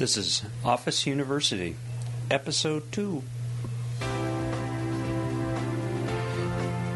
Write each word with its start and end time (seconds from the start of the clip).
This 0.00 0.16
is 0.16 0.42
Office 0.64 1.06
University, 1.06 1.76
Episode 2.30 2.90
2. 2.90 3.22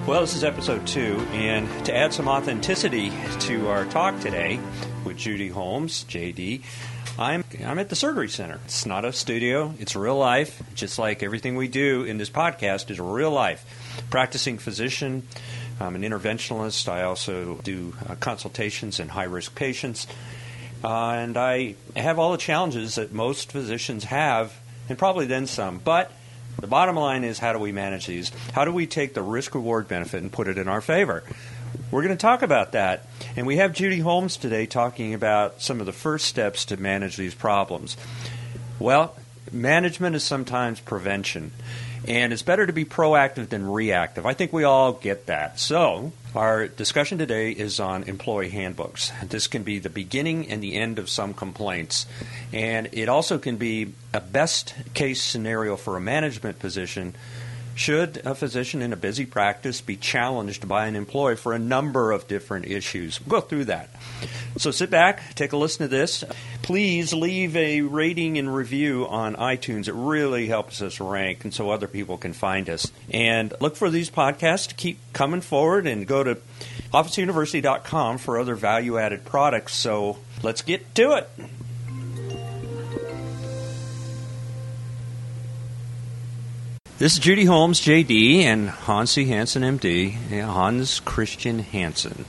Well, 0.07 0.23
this 0.23 0.35
is 0.35 0.43
Episode 0.43 0.87
2, 0.87 1.01
and 1.33 1.85
to 1.85 1.95
add 1.95 2.15
some 2.15 2.29
authenticity 2.29 3.13
to 3.41 3.69
our 3.69 3.85
talk 3.85 4.19
today 4.21 4.59
with 5.05 5.19
Judy 5.19 5.49
Holmes, 5.49 6.05
JD, 6.05 6.63
I'm, 7.19 7.45
I'm 7.63 7.79
at 7.79 7.91
the 7.91 7.95
Surgery 7.95 8.31
Center. 8.31 8.59
It's 8.65 8.87
not 8.87 9.05
a 9.05 9.13
studio, 9.13 9.75
it's 9.79 9.95
real 9.95 10.17
life, 10.17 10.63
just 10.75 10.99
like 10.99 11.23
everything 11.23 11.57
we 11.57 11.69
do 11.69 12.05
in 12.05 12.17
this 12.17 12.31
podcast 12.31 12.91
is 12.91 12.99
real 12.99 13.31
life. 13.31 14.07
Practicing 14.09 14.57
physician, 14.57 15.29
I'm 15.79 15.95
an 15.95 16.03
interventionalist. 16.03 16.89
I 16.89 17.03
also 17.03 17.57
do 17.57 17.95
uh, 18.09 18.15
consultations 18.15 18.99
in 18.99 19.11
high 19.11 19.25
risk 19.25 19.55
patients. 19.55 20.07
Uh, 20.85 21.13
and 21.13 21.39
I 21.39 21.77
have 21.97 22.19
all 22.19 22.33
the 22.33 22.39
challenges 22.39 22.97
that 22.97 23.11
most 23.11 23.51
physicians 23.51 24.05
have, 24.05 24.53
and 24.91 24.99
probably 24.99 25.25
then 25.25 25.47
some. 25.47 25.79
But 25.79 26.13
the 26.61 26.67
bottom 26.67 26.95
line 26.95 27.25
is 27.25 27.39
how 27.39 27.55
do 27.55 27.59
we 27.59 27.73
manage 27.73 28.07
these? 28.07 28.31
How 28.53 28.67
do 28.67 28.71
we 28.71 28.87
take 28.87 29.15
the 29.15 29.23
risk 29.23 29.55
reward 29.55 29.89
benefit 29.89 30.21
and 30.23 30.31
put 30.31 30.47
it 30.47 30.59
in 30.59 30.69
our 30.69 30.83
favor? 30.83 31.25
We're 31.91 32.03
going 32.03 32.15
to 32.15 32.21
talk 32.21 32.43
about 32.43 32.73
that. 32.73 33.07
And 33.35 33.47
we 33.47 33.57
have 33.57 33.73
Judy 33.73 34.01
Holmes 34.01 34.37
today 34.37 34.67
talking 34.67 35.15
about 35.15 35.63
some 35.63 35.81
of 35.81 35.87
the 35.87 35.93
first 35.93 36.27
steps 36.27 36.67
to 36.67 36.77
manage 36.77 37.17
these 37.17 37.35
problems. 37.35 37.97
Well, 38.79 39.17
management 39.51 40.17
is 40.17 40.23
sometimes 40.23 40.81
prevention. 40.81 41.53
And 42.07 42.31
it's 42.31 42.43
better 42.43 42.67
to 42.67 42.73
be 42.75 42.85
proactive 42.85 43.49
than 43.49 43.67
reactive. 43.67 44.27
I 44.27 44.35
think 44.35 44.53
we 44.53 44.65
all 44.65 44.93
get 44.93 45.27
that. 45.27 45.59
So, 45.59 46.13
our 46.35 46.67
discussion 46.67 47.19
today 47.19 47.53
is 47.53 47.79
on 47.79 48.05
employee 48.05 48.49
handbooks. 48.49 49.13
This 49.23 49.47
can 49.47 49.63
be 49.63 49.79
the 49.79 49.89
beginning 49.89 50.49
and 50.51 50.63
the 50.63 50.75
end 50.75 50.99
of 50.99 51.09
some 51.09 51.33
complaints. 51.33 52.07
And 52.53 52.89
it 52.93 53.09
also 53.09 53.39
can 53.39 53.57
be 53.57 53.93
a 54.13 54.21
best 54.21 54.75
case 54.95 55.23
scenario 55.23 55.77
for 55.77 55.97
a 55.97 56.01
management 56.01 56.59
position 56.59 57.15
should 57.75 58.23
a 58.25 58.35
physician 58.35 58.83
in 58.83 58.93
a 58.93 58.97
busy 58.97 59.27
practice 59.27 59.81
be 59.81 59.97
challenged 59.97 60.69
by 60.69 60.87
an 60.87 60.97
employee 60.97 61.37
for 61.37 61.53
a 61.53 61.59
number 61.59 62.13
of 62.13 62.29
different 62.29 62.67
issues? 62.67 63.21
We'll 63.21 63.41
go 63.41 63.47
through 63.47 63.67
that. 63.67 63.91
So 64.57 64.71
sit 64.71 64.91
back, 64.91 65.35
take 65.35 65.53
a 65.53 65.57
listen 65.57 65.85
to 65.85 65.89
this. 65.89 66.25
Please 66.63 67.13
leave 67.13 67.57
a 67.57 67.83
rating 67.83 68.39
and 68.39 68.55
review 68.55 69.07
on 69.09 69.37
iTunes. 69.37 69.89
It 69.89 69.95
really 69.95 70.47
helps 70.47 70.81
us 70.81 71.01
rank 71.01 71.45
and 71.45 71.53
so 71.53 71.71
other 71.71 71.89
people 71.89 72.17
can 72.17 72.33
find 72.33 72.71
us. 72.71 72.91
And 73.11 73.53
look 73.61 73.77
for 73.77 73.91
these 73.91 74.11
podcasts 74.11 74.69
to 74.69 74.75
keep 74.75 74.99
coming 75.13 75.41
forward 75.41 75.87
and 75.87 76.07
go 76.07 76.23
to 76.23 76.39
officeuniversity.com 76.93 78.19
for 78.19 78.39
other 78.39 78.55
value 78.55 78.99
added 78.99 79.25
products. 79.25 79.75
So 79.75 80.19
let's 80.43 80.63
get 80.63 80.95
to 80.95 81.17
it. 81.17 81.29
This 86.97 87.15
is 87.15 87.19
Judy 87.19 87.45
Holmes, 87.45 87.81
JD, 87.81 88.43
and 88.43 88.71
Hans 88.71 89.11
C. 89.11 89.25
Hansen, 89.25 89.65
MD, 89.65 90.13
Hans 90.45 91.01
Christian 91.01 91.59
Hansen. 91.59 92.25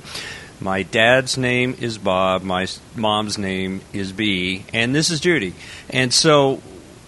My 0.60 0.82
dad's 0.82 1.38
name 1.38 1.76
is 1.80 2.00
Bob. 2.00 2.42
My 2.42 2.66
mom's 2.96 3.38
name 3.38 3.82
is 3.94 4.12
B. 4.12 4.66
And 4.74 4.96
this 4.96 5.12
is 5.12 5.20
Judy. 5.20 5.54
And 5.92 6.12
so 6.12 6.64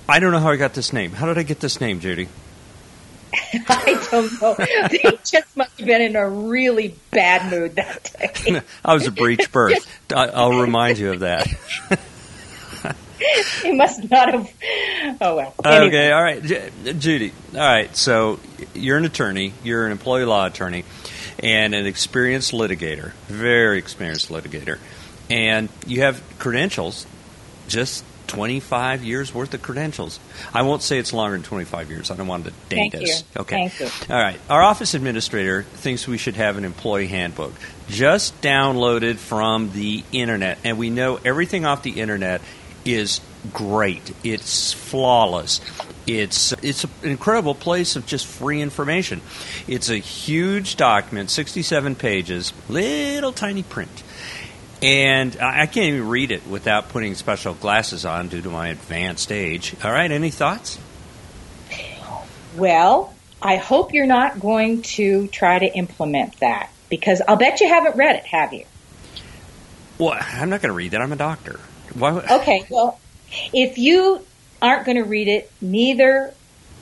I 0.08 0.20
don't 0.20 0.34
know 0.34 0.40
how 0.40 0.52
I 0.52 0.58
got 0.58 0.76
this 0.76 0.94
name. 0.94 1.14
How 1.14 1.26
did 1.26 1.40
I 1.40 1.44
get 1.44 1.60
this 1.60 1.82
name, 1.82 2.00
Judy? 2.00 2.30
I 3.68 4.08
don't 4.12 4.40
know. 4.40 4.54
They 4.92 5.18
just 5.26 5.58
must 5.58 5.80
have 5.80 5.88
been 5.88 6.04
in 6.04 6.16
a 6.16 6.30
really 6.30 6.94
bad 7.10 7.50
mood 7.52 7.76
that 7.78 8.14
day. 8.20 8.62
I 8.86 8.94
was 8.94 9.08
a 9.08 9.12
breech 9.12 9.52
birth. 9.52 9.88
I'll 10.16 10.62
remind 10.62 11.00
you 11.00 11.12
of 11.14 11.22
that. 11.22 11.48
he 13.62 13.74
must 13.74 14.10
not 14.10 14.34
have. 14.34 14.54
Oh 15.22 15.36
well. 15.36 15.54
Anyway. 15.64 15.88
Okay, 15.88 16.12
all 16.12 16.24
right, 16.24 16.44
J- 16.44 16.70
Judy. 16.94 17.34
All 17.54 17.60
right, 17.60 17.96
so 17.96 18.40
you're 18.74 18.98
an 18.98 19.06
attorney. 19.06 19.54
You're 19.64 19.86
an 19.86 19.92
employee 19.92 20.26
law 20.26 20.46
attorney, 20.46 20.84
and 21.40 21.74
an 21.74 21.86
experienced 21.86 22.52
litigator, 22.52 23.14
very 23.28 23.78
experienced 23.78 24.30
litigator, 24.30 24.80
and 25.30 25.70
you 25.86 26.02
have 26.02 26.22
credentials, 26.40 27.06
just 27.68 28.04
25 28.28 29.04
years 29.04 29.34
worth 29.34 29.54
of 29.54 29.62
credentials. 29.62 30.20
I 30.54 30.62
won't 30.62 30.82
say 30.82 30.98
it's 30.98 31.14
longer 31.14 31.36
than 31.36 31.44
25 31.44 31.90
years. 31.90 32.12
I 32.12 32.16
don't 32.16 32.28
want 32.28 32.46
to 32.46 32.52
date 32.70 32.92
Thank 32.92 32.96
us. 32.96 33.22
You. 33.22 33.42
Okay. 33.42 33.70
Thank 33.70 33.80
you. 33.80 34.14
All 34.14 34.22
right. 34.22 34.40
Our 34.50 34.62
office 34.62 34.94
administrator 34.94 35.64
thinks 35.64 36.08
we 36.08 36.18
should 36.18 36.36
have 36.36 36.58
an 36.58 36.66
employee 36.66 37.08
handbook 37.08 37.54
just 37.90 38.40
downloaded 38.42 39.16
from 39.16 39.72
the 39.72 40.04
internet, 40.12 40.60
and 40.64 40.78
we 40.78 40.90
know 40.90 41.20
everything 41.24 41.66
off 41.66 41.84
the 41.84 42.00
internet 42.02 42.42
is 42.88 43.22
great. 43.54 44.14
It's 44.24 44.74
flawless. 44.74 45.62
It's 46.06 46.54
it's 46.64 46.86
an 46.86 46.90
incredible 47.04 47.56
place 47.56 47.96
of 47.96 48.06
just 48.06 48.26
free 48.26 48.62
information. 48.62 49.22
It's 49.68 49.90
a 49.90 49.98
huge 49.98 50.78
document, 50.78 51.30
67 51.30 51.96
pages, 51.96 52.54
little 52.70 53.34
tiny 53.34 53.64
print. 53.64 54.04
And 54.82 55.36
I 55.42 55.66
can't 55.66 55.88
even 55.88 56.08
read 56.08 56.32
it 56.32 56.46
without 56.48 56.90
putting 56.90 57.16
special 57.16 57.56
glasses 57.56 58.06
on 58.06 58.28
due 58.28 58.42
to 58.42 58.50
my 58.50 58.68
advanced 58.70 59.32
age. 59.32 59.76
All 59.84 59.92
right, 59.92 60.12
any 60.12 60.30
thoughts? 60.30 60.78
Well, 62.56 63.14
I 63.42 63.58
hope 63.58 63.94
you're 63.94 64.06
not 64.06 64.40
going 64.40 64.84
to 64.84 65.28
try 65.28 65.60
to 65.60 65.66
implement 65.66 66.40
that 66.40 66.70
because 66.90 67.22
I'll 67.28 67.36
bet 67.36 67.60
you 67.60 67.68
haven't 67.68 67.96
read 67.96 68.16
it, 68.18 68.26
have 68.26 68.54
you? 68.54 68.66
Well, 69.98 70.16
I'm 70.20 70.50
not 70.50 70.62
going 70.62 70.70
to 70.70 70.76
read 70.76 70.92
that. 70.92 71.02
I'm 71.02 71.12
a 71.12 71.18
doctor. 71.18 71.60
Why? 72.00 72.12
Okay, 72.42 72.66
well, 72.70 73.00
if 73.54 73.78
you 73.78 74.22
aren't 74.62 74.86
going 74.86 74.98
to 74.98 75.04
read 75.04 75.28
it, 75.28 75.52
neither 75.62 76.34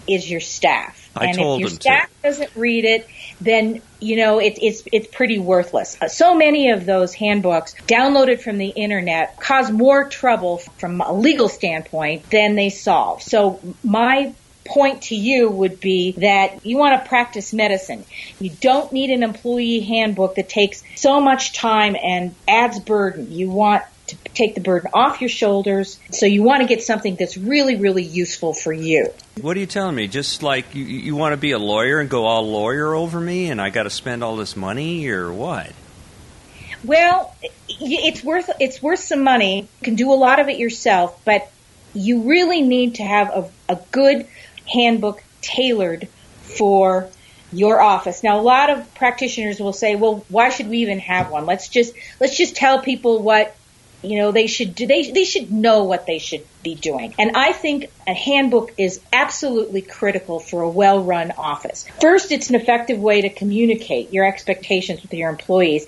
is 0.07 0.29
your 0.29 0.39
staff. 0.39 1.09
I 1.15 1.27
and 1.27 1.37
told 1.37 1.55
if 1.55 1.61
your 1.61 1.69
them 1.69 1.77
to. 1.77 1.81
staff 1.81 2.09
doesn't 2.23 2.55
read 2.55 2.85
it, 2.85 3.07
then 3.39 3.81
you 4.01 4.17
know 4.17 4.39
it, 4.39 4.59
it's 4.61 4.83
it's 4.91 5.07
pretty 5.07 5.39
worthless. 5.39 5.97
Uh, 6.01 6.07
So 6.07 6.35
many 6.35 6.71
of 6.71 6.85
those 6.85 7.13
handbooks 7.13 7.73
downloaded 7.87 8.41
from 8.41 8.57
the 8.57 8.67
internet 8.67 9.39
cause 9.39 9.71
more 9.71 10.09
trouble 10.09 10.57
from 10.57 11.01
a 11.01 11.13
legal 11.13 11.47
standpoint 11.47 12.29
than 12.29 12.55
they 12.55 12.69
solve. 12.69 13.21
So 13.23 13.59
my 13.83 14.33
point 14.65 15.03
to 15.03 15.15
you 15.15 15.49
would 15.49 15.79
be 15.79 16.13
that 16.13 16.65
you 16.65 16.77
want 16.77 17.01
to 17.01 17.07
practice 17.07 17.53
medicine. 17.53 18.03
You 18.39 18.49
don't 18.49 18.91
need 18.91 19.11
an 19.11 19.23
employee 19.23 19.81
handbook 19.81 20.35
that 20.35 20.49
takes 20.49 20.83
so 20.95 21.21
much 21.21 21.53
time 21.53 21.95
and 21.95 22.35
adds 22.47 22.79
burden. 22.79 23.31
You 23.31 23.49
want 23.49 23.83
to 24.07 24.15
take 24.33 24.55
the 24.55 24.61
burden 24.61 24.91
off 24.93 25.21
your 25.21 25.29
shoulders. 25.29 25.99
So 26.11 26.25
you 26.25 26.43
want 26.43 26.61
to 26.61 26.67
get 26.67 26.83
something 26.83 27.15
that's 27.15 27.37
really, 27.37 27.75
really 27.75 28.03
useful 28.03 28.53
for 28.53 28.71
you. 28.71 29.11
What 29.41 29.57
are 29.57 29.59
you 29.59 29.65
telling 29.65 29.95
me? 29.95 30.07
Just 30.07 30.43
like 30.43 30.75
you, 30.75 30.83
you 30.83 31.15
want 31.15 31.33
to 31.33 31.37
be 31.37 31.51
a 31.51 31.59
lawyer 31.59 31.99
and 31.99 32.09
go 32.09 32.25
all 32.25 32.49
lawyer 32.49 32.93
over 32.93 33.19
me, 33.19 33.49
and 33.49 33.61
I 33.61 33.69
got 33.69 33.83
to 33.83 33.89
spend 33.89 34.23
all 34.23 34.35
this 34.35 34.55
money, 34.55 35.07
or 35.07 35.31
what? 35.31 35.71
Well, 36.83 37.35
it's 37.67 38.23
worth 38.23 38.49
it's 38.59 38.81
worth 38.81 38.99
some 38.99 39.23
money. 39.23 39.61
You 39.61 39.83
can 39.83 39.95
do 39.95 40.11
a 40.11 40.15
lot 40.15 40.39
of 40.39 40.49
it 40.49 40.59
yourself, 40.59 41.19
but 41.25 41.49
you 41.93 42.23
really 42.29 42.61
need 42.61 42.95
to 42.95 43.03
have 43.03 43.29
a, 43.29 43.73
a 43.73 43.79
good 43.91 44.27
handbook 44.71 45.23
tailored 45.41 46.07
for 46.41 47.09
your 47.51 47.81
office. 47.81 48.23
Now, 48.23 48.39
a 48.39 48.41
lot 48.41 48.69
of 48.69 48.93
practitioners 48.95 49.59
will 49.59 49.73
say, 49.73 49.95
"Well, 49.95 50.25
why 50.29 50.49
should 50.49 50.67
we 50.67 50.79
even 50.79 50.99
have 50.99 51.31
one? 51.31 51.45
Let's 51.45 51.69
just 51.69 51.93
let's 52.19 52.37
just 52.37 52.55
tell 52.55 52.79
people 52.79 53.21
what 53.21 53.55
you 54.05 54.17
know 54.19 54.31
they 54.31 54.47
should 54.47 54.75
do. 54.75 54.87
They 54.87 55.11
they 55.11 55.25
should 55.25 55.51
know 55.51 55.83
what 55.83 56.05
they 56.05 56.19
should 56.19 56.45
be 56.63 56.75
doing." 56.75 57.13
And 57.17 57.31
I 57.35 57.51
think 57.51 57.91
a 58.07 58.13
handbook 58.13 58.73
is 58.77 58.99
absolutely 59.11 59.81
critical 59.81 60.39
for 60.39 60.61
a 60.61 60.69
well-run 60.69 61.31
office. 61.37 61.85
First, 61.99 62.31
it's 62.31 62.49
an 62.49 62.55
effective 62.55 62.99
way 62.99 63.21
to 63.21 63.29
communicate 63.29 64.13
your 64.13 64.25
expectations 64.25 65.01
with 65.01 65.13
your 65.13 65.29
employees. 65.29 65.85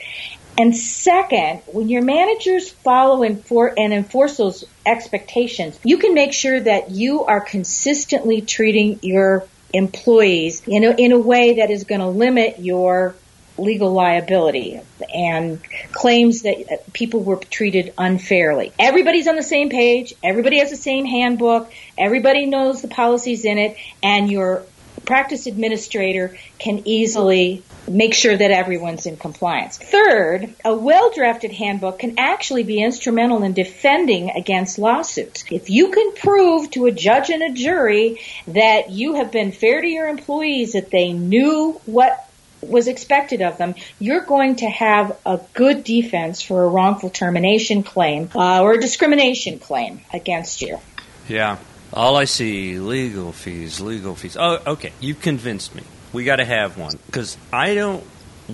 And 0.59 0.75
second, 0.75 1.61
when 1.67 1.87
your 1.87 2.01
managers 2.01 2.69
follow 2.69 3.21
and, 3.21 3.45
for, 3.45 3.73
and 3.77 3.93
enforce 3.93 4.37
those 4.37 4.65
expectations, 4.87 5.79
you 5.83 5.97
can 5.97 6.15
make 6.15 6.33
sure 6.33 6.59
that 6.59 6.89
you 6.89 7.25
are 7.25 7.41
consistently 7.41 8.41
treating 8.41 8.99
your 9.03 9.45
employees 9.71 10.63
in 10.65 10.83
a, 10.83 10.91
in 10.91 11.11
a 11.11 11.19
way 11.19 11.57
that 11.57 11.69
is 11.69 11.83
going 11.83 12.01
to 12.01 12.07
limit 12.07 12.59
your 12.59 13.13
legal 13.57 13.91
liability 13.91 14.79
and 15.13 15.59
claims 15.91 16.43
that 16.43 16.93
people 16.93 17.21
were 17.21 17.37
treated 17.37 17.93
unfairly. 17.97 18.71
Everybody's 18.77 19.27
on 19.27 19.35
the 19.35 19.43
same 19.43 19.69
page. 19.69 20.13
Everybody 20.23 20.59
has 20.59 20.69
the 20.69 20.75
same 20.75 21.05
handbook. 21.05 21.71
Everybody 21.97 22.45
knows 22.45 22.81
the 22.81 22.87
policies 22.87 23.45
in 23.45 23.57
it 23.57 23.77
and 24.03 24.29
your 24.29 24.63
practice 25.05 25.47
administrator 25.47 26.37
can 26.59 26.87
easily 26.87 27.63
make 27.87 28.13
sure 28.13 28.35
that 28.35 28.51
everyone's 28.51 29.05
in 29.05 29.15
compliance. 29.15 29.77
Third, 29.77 30.53
a 30.65 30.75
well-drafted 30.75 31.53
handbook 31.53 31.99
can 31.99 32.15
actually 32.17 32.63
be 32.63 32.81
instrumental 32.81 33.43
in 33.43 33.53
defending 33.53 34.29
against 34.31 34.77
lawsuits. 34.77 35.45
If 35.49 35.69
you 35.69 35.91
can 35.91 36.13
prove 36.13 36.69
to 36.71 36.85
a 36.85 36.91
judge 36.91 37.29
and 37.29 37.41
a 37.41 37.53
jury 37.53 38.19
that 38.47 38.89
you 38.91 39.15
have 39.15 39.31
been 39.31 39.51
fair 39.53 39.81
to 39.81 39.87
your 39.87 40.09
employees, 40.09 40.73
that 40.73 40.91
they 40.91 41.13
knew 41.13 41.79
what 41.85 42.26
was 42.61 42.87
expected 42.87 43.41
of 43.41 43.57
them, 43.57 43.75
you're 43.99 44.21
going 44.21 44.57
to 44.57 44.69
have 44.69 45.17
a 45.25 45.39
good 45.53 45.83
defense 45.83 46.41
for 46.41 46.63
a 46.63 46.67
wrongful 46.67 47.09
termination 47.09 47.83
claim 47.83 48.29
uh, 48.35 48.61
or 48.61 48.73
a 48.73 48.81
discrimination 48.81 49.59
claim 49.59 50.01
against 50.13 50.61
you. 50.61 50.79
Yeah. 51.27 51.57
All 51.93 52.17
I 52.17 52.25
see 52.25 52.79
legal 52.79 53.31
fees, 53.31 53.79
legal 53.79 54.15
fees. 54.15 54.35
Oh, 54.37 54.59
okay. 54.67 54.91
You 54.99 55.15
convinced 55.15 55.73
me. 55.73 55.83
We 56.13 56.25
got 56.25 56.37
to 56.37 56.45
have 56.45 56.77
one 56.77 56.93
because 57.05 57.37
I 57.51 57.75
don't 57.75 58.03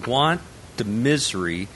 want 0.07 0.41
the 0.77 0.83
misery 0.83 1.67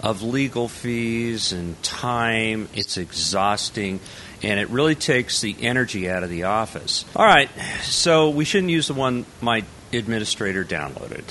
of 0.00 0.22
legal 0.22 0.68
fees 0.68 1.52
and 1.52 1.82
time. 1.82 2.68
It's 2.74 2.96
exhausting 2.96 4.00
and 4.44 4.60
it 4.60 4.68
really 4.68 4.94
takes 4.94 5.40
the 5.40 5.56
energy 5.60 6.08
out 6.08 6.22
of 6.22 6.30
the 6.30 6.44
office. 6.44 7.04
All 7.16 7.24
right, 7.24 7.48
so 7.82 8.30
we 8.30 8.44
shouldn't 8.44 8.70
use 8.70 8.88
the 8.88 8.94
one 8.94 9.24
my 9.40 9.64
administrator 9.92 10.64
downloaded. 10.64 11.24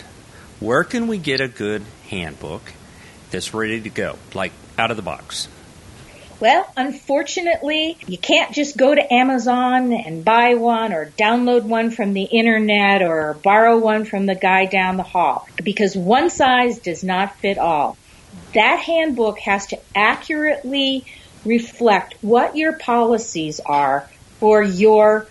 Where 0.63 0.85
can 0.85 1.07
we 1.07 1.17
get 1.17 1.41
a 1.41 1.49
good 1.49 1.83
handbook 2.09 2.61
that's 3.31 3.53
ready 3.53 3.81
to 3.81 3.89
go, 3.89 4.17
like 4.33 4.53
out 4.77 4.91
of 4.91 4.95
the 4.95 5.03
box? 5.03 5.49
Well, 6.39 6.65
unfortunately, 6.77 7.97
you 8.07 8.17
can't 8.17 8.55
just 8.55 8.77
go 8.77 8.95
to 8.95 9.13
Amazon 9.13 9.91
and 9.91 10.23
buy 10.23 10.53
one 10.53 10.93
or 10.93 11.07
download 11.17 11.63
one 11.63 11.91
from 11.91 12.13
the 12.13 12.23
internet 12.23 13.01
or 13.01 13.33
borrow 13.43 13.77
one 13.77 14.05
from 14.05 14.25
the 14.25 14.35
guy 14.35 14.63
down 14.65 14.95
the 14.95 15.03
hall 15.03 15.49
because 15.61 15.97
one 15.97 16.29
size 16.29 16.79
does 16.79 17.03
not 17.03 17.35
fit 17.39 17.57
all. 17.57 17.97
That 18.53 18.79
handbook 18.79 19.39
has 19.39 19.65
to 19.67 19.79
accurately 19.93 21.03
reflect 21.43 22.15
what 22.21 22.55
your 22.55 22.71
policies 22.71 23.59
are 23.59 24.09
for 24.39 24.63
your 24.63 25.27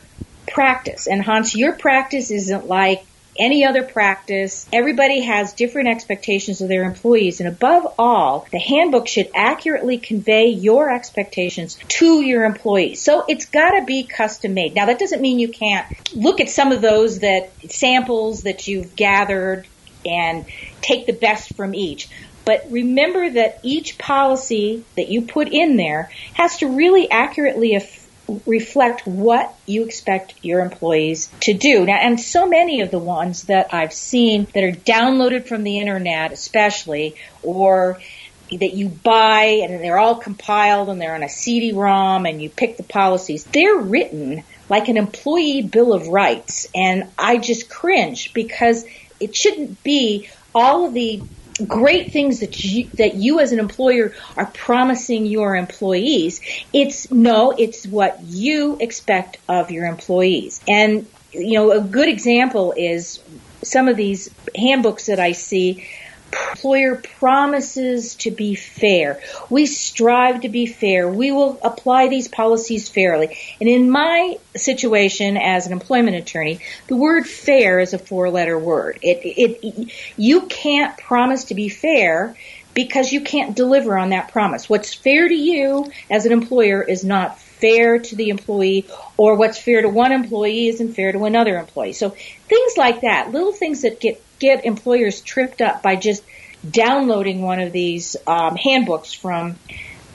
practice. 0.47 1.07
And 1.07 1.23
Hans, 1.23 1.55
your 1.55 1.73
practice 1.73 2.31
isn't 2.31 2.67
like 2.67 3.07
any 3.39 3.65
other 3.65 3.83
practice. 3.83 4.67
Everybody 4.73 5.23
has 5.23 5.53
different 5.53 5.89
expectations 5.89 6.61
of 6.61 6.69
their 6.69 6.85
employees. 6.85 7.41
And 7.41 7.49
above 7.49 7.95
all, 7.99 8.47
the 8.51 8.59
handbook 8.59 9.09
should 9.09 9.31
accurately 9.35 9.99
convey 9.99 10.49
your 10.49 10.93
expectations 10.93 11.79
to 11.89 12.23
your 12.23 12.45
employees. 12.45 13.03
So 13.03 13.25
it's 13.29 13.47
got 13.47 13.79
to 13.79 13.85
be 13.85 14.05
custom 14.05 14.55
made. 14.55 14.75
Now, 14.75 14.87
that 14.87 14.99
doesn't 14.99 15.23
mean 15.23 15.39
you 15.39 15.49
can't 15.49 15.87
look 16.15 16.41
at 16.41 16.51
some 16.51 16.73
of 16.73 16.81
those 16.83 17.21
that 17.21 17.51
samples 17.71 18.43
that 18.43 18.69
you've 18.69 18.97
gathered 18.97 19.67
and 20.05 20.45
take 20.81 21.07
the 21.07 21.13
best 21.13 21.55
from 21.55 21.75
each. 21.75 22.09
But 22.45 22.67
remember 22.71 23.31
that 23.31 23.61
each 23.63 23.99
policy 23.99 24.85
that 24.97 25.09
you 25.09 25.23
put 25.23 25.49
in 25.49 25.77
there 25.77 26.11
has 26.35 26.59
to 26.59 26.67
really 26.67 27.11
accurately 27.11 27.75
reflect 28.47 29.07
what 29.07 29.55
you 29.67 29.85
expect 29.85 30.35
your 30.43 30.61
employees 30.61 31.31
to 31.41 31.53
do. 31.53 31.85
Now, 31.85 31.97
and 31.97 32.21
so 32.21 32.47
many 32.47 32.81
of 32.81 32.91
the 32.91 32.99
ones 32.99 33.45
that 33.45 33.75
I've 33.75 33.93
seen 33.93 34.47
that 34.55 34.65
are 34.65 34.73
downloaded 34.73 35.47
from 35.47 35.65
the 35.65 35.79
internet, 35.79 36.33
especially, 36.33 37.17
or 37.43 38.01
that 38.51 38.75
you 38.75 38.89
buy 38.89 39.61
and 39.63 39.83
they're 39.83 39.99
all 39.99 40.17
compiled 40.17 40.89
and 40.89 41.01
they're 41.01 41.15
on 41.15 41.23
a 41.23 41.29
CD-ROM 41.29 42.27
and 42.27 42.43
you 42.43 42.51
pick 42.51 42.77
the 42.77 42.83
policies, 42.83 43.45
they're 43.45 43.79
written 43.79 44.43
like 44.69 44.89
an 44.89 44.97
employee 44.97 45.63
bill 45.63 45.93
of 45.93 46.09
rights. 46.09 46.69
And 46.75 47.09
I 47.19 47.39
just 47.39 47.69
cringe 47.69 48.33
because 48.35 48.85
it 49.21 49.35
shouldn't 49.35 49.83
be 49.83 50.29
all 50.55 50.87
of 50.87 50.95
the 50.95 51.23
great 51.67 52.13
things 52.13 52.41
that 52.41 52.63
you, 52.63 52.89
that 52.95 53.15
you 53.15 53.41
as 53.41 53.53
an 53.53 53.59
employer 53.59 54.15
are 54.37 54.47
promising 54.47 55.27
your 55.27 55.57
employees. 55.57 56.41
It's 56.73 57.11
no, 57.11 57.53
it's 57.53 57.87
what 57.87 58.21
you 58.23 58.77
expect 58.81 59.39
of 59.49 59.71
your 59.71 59.87
employees. 59.87 60.61
And, 60.69 61.07
you 61.33 61.55
know, 61.55 61.73
a 61.73 61.81
good 61.81 62.09
example 62.09 62.75
is 62.77 63.21
some 63.63 63.89
of 63.89 63.97
these 63.97 64.29
handbooks 64.57 65.07
that 65.07 65.21
I 65.21 65.33
see 65.33 65.87
employer 66.33 66.97
promises 66.97 68.15
to 68.17 68.31
be 68.31 68.55
fair. 68.55 69.21
We 69.51 69.67
strive 69.67 70.43
to 70.43 70.49
be 70.49 70.67
fair. 70.67 71.09
We 71.09 71.33
will 71.33 71.59
apply 71.63 72.09
these 72.09 72.29
policies 72.29 72.89
fairly. 72.89 73.37
And 73.61 73.69
in 73.69 73.91
my 73.91 74.39
situation 74.55 75.37
as 75.37 75.67
an 75.67 75.73
employment 75.73 76.17
attorney, 76.17 76.61
the 76.89 76.97
word 76.97 77.27
fair 77.27 77.79
is 77.81 77.95
a 77.95 77.99
four 77.99 78.31
letter 78.31 78.59
word. 78.59 78.99
It, 79.03 79.19
it, 79.25 79.59
it, 79.63 79.93
you 80.17 80.43
can't 80.43 80.97
promise 80.97 81.45
to 81.45 81.55
be 81.55 81.69
fair 81.69 82.37
because 82.75 83.13
you 83.13 83.21
can't 83.21 83.55
deliver 83.55 83.99
on 83.99 84.11
that 84.11 84.33
promise. 84.33 84.69
What's 84.69 84.95
fair 84.95 85.29
to 85.29 85.35
you 85.35 85.91
as 86.11 86.27
an 86.27 86.33
employer 86.33 86.83
is 86.83 87.05
not 87.05 87.39
fair 87.39 87.99
to 87.99 88.17
the 88.17 88.31
employee 88.31 88.87
or 89.17 89.37
what's 89.37 89.59
fair 89.59 89.83
to 89.83 89.89
one 89.89 90.11
employee 90.11 90.69
isn't 90.69 90.95
fair 90.95 91.13
to 91.13 91.25
another 91.25 91.59
employee. 91.59 91.93
So 91.93 92.11
things 92.11 92.77
like 92.77 93.03
that, 93.03 93.31
little 93.31 93.53
things 93.53 93.83
that 93.83 94.01
get 94.01 94.23
get 94.43 94.65
employers 94.65 95.21
tripped 95.21 95.63
up 95.63 95.83
by 95.83 95.95
just 95.95 96.25
downloading 96.69 97.43
one 97.43 97.61
of 97.61 97.73
these 97.73 98.17
um, 98.27 98.57
handbooks 98.57 99.13
from 99.13 99.57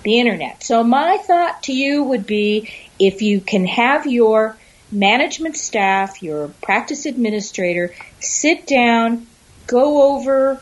the 0.04 0.20
internet. 0.20 0.64
So 0.64 0.84
my 0.84 1.18
thought 1.18 1.64
to 1.64 1.74
you 1.74 2.04
would 2.04 2.28
be 2.28 2.70
if 3.00 3.22
you 3.22 3.40
can 3.40 3.66
have 3.66 4.06
your 4.06 4.58
management 4.92 5.56
staff, 5.56 6.22
your 6.22 6.50
practice 6.62 7.06
administrator 7.06 7.94
sit 8.20 8.68
down, 8.68 9.28
go 9.66 10.16
over 10.16 10.62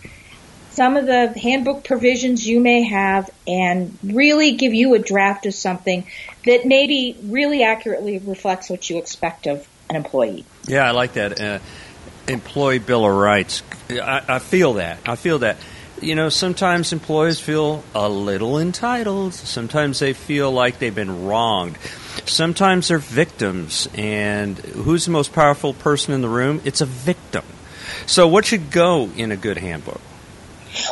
some 0.71 0.97
of 0.97 1.05
the 1.05 1.27
handbook 1.39 1.83
provisions 1.83 2.45
you 2.45 2.59
may 2.59 2.83
have 2.83 3.29
and 3.47 3.97
really 4.03 4.51
give 4.53 4.73
you 4.73 4.93
a 4.93 4.99
draft 4.99 5.45
of 5.45 5.53
something 5.53 6.05
that 6.45 6.65
maybe 6.65 7.17
really 7.23 7.63
accurately 7.63 8.19
reflects 8.19 8.69
what 8.69 8.89
you 8.89 8.97
expect 8.97 9.47
of 9.47 9.67
an 9.89 9.95
employee. 9.95 10.45
Yeah, 10.67 10.85
I 10.85 10.91
like 10.91 11.13
that. 11.13 11.39
Uh, 11.39 11.59
employee 12.27 12.79
bill 12.79 13.05
of 13.05 13.15
rights. 13.15 13.63
I, 13.89 14.23
I 14.27 14.39
feel 14.39 14.73
that. 14.73 14.99
I 15.05 15.15
feel 15.15 15.39
that. 15.39 15.57
You 16.01 16.15
know, 16.15 16.29
sometimes 16.29 16.91
employees 16.91 17.39
feel 17.39 17.83
a 17.93 18.09
little 18.09 18.59
entitled. 18.59 19.33
Sometimes 19.33 19.99
they 19.99 20.13
feel 20.13 20.51
like 20.51 20.79
they've 20.79 20.93
been 20.93 21.25
wronged. 21.25 21.77
Sometimes 22.25 22.89
they're 22.89 22.97
victims. 22.97 23.87
And 23.95 24.57
who's 24.57 25.05
the 25.05 25.11
most 25.11 25.33
powerful 25.33 25.73
person 25.73 26.13
in 26.13 26.21
the 26.21 26.27
room? 26.27 26.61
It's 26.65 26.81
a 26.81 26.85
victim. 26.85 27.43
So, 28.07 28.27
what 28.27 28.45
should 28.45 28.71
go 28.71 29.09
in 29.15 29.31
a 29.31 29.37
good 29.37 29.57
handbook? 29.57 30.01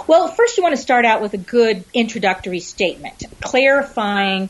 Well, 0.08 0.30
first 0.30 0.58
you 0.58 0.64
want 0.64 0.76
to 0.76 0.82
start 0.82 1.06
out 1.06 1.22
with 1.22 1.34
a 1.34 1.38
good 1.38 1.84
introductory 1.94 2.60
statement, 2.60 3.24
clarifying 3.42 4.50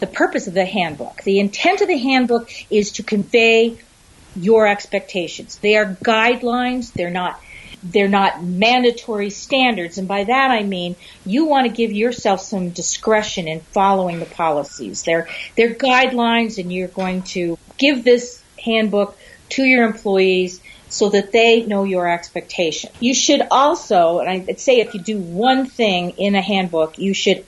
the 0.00 0.06
purpose 0.08 0.48
of 0.48 0.54
the 0.54 0.64
handbook. 0.64 1.22
The 1.22 1.38
intent 1.38 1.80
of 1.80 1.88
the 1.88 1.96
handbook 1.96 2.50
is 2.70 2.92
to 2.92 3.02
convey 3.02 3.78
your 4.34 4.66
expectations. 4.66 5.58
They 5.58 5.76
are 5.76 5.94
guidelines. 6.02 6.92
They're 6.92 7.10
not 7.10 7.40
they're 7.84 8.08
not 8.08 8.44
mandatory 8.44 9.30
standards. 9.30 9.98
And 9.98 10.06
by 10.06 10.24
that 10.24 10.50
I 10.50 10.62
mean 10.62 10.96
you 11.24 11.46
want 11.46 11.66
to 11.66 11.72
give 11.72 11.92
yourself 11.92 12.40
some 12.40 12.70
discretion 12.70 13.48
in 13.48 13.60
following 13.60 14.20
the 14.20 14.26
policies. 14.26 15.02
They're, 15.02 15.28
they're 15.56 15.74
guidelines 15.74 16.58
and 16.58 16.72
you're 16.72 16.88
going 16.88 17.22
to 17.22 17.58
give 17.78 18.04
this 18.04 18.42
handbook 18.58 19.18
to 19.50 19.64
your 19.64 19.84
employees 19.84 20.60
so 20.88 21.08
that 21.08 21.32
they 21.32 21.64
know 21.64 21.84
your 21.84 22.08
expectation. 22.08 22.90
You 23.00 23.14
should 23.14 23.42
also, 23.50 24.18
and 24.18 24.28
I'd 24.28 24.60
say 24.60 24.80
if 24.80 24.94
you 24.94 25.00
do 25.00 25.18
one 25.18 25.66
thing 25.66 26.10
in 26.18 26.34
a 26.34 26.42
handbook, 26.42 26.98
you 26.98 27.14
should 27.14 27.44